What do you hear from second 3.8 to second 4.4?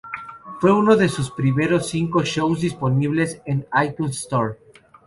iTunes